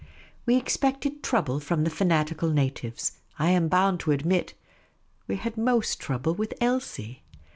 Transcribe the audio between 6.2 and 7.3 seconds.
with Elsie.